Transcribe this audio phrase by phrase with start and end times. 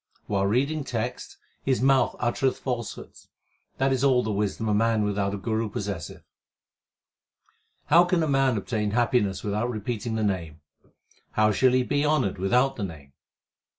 [0.25, 3.27] While reading texts his mouth uttereth falsehoods;
[3.77, 6.23] that is all the wisdom a man without a guru possesseth.
[7.85, 10.61] How can man obtain happiness without repeating the Name?
[11.33, 13.13] How shall he be honoured without the Name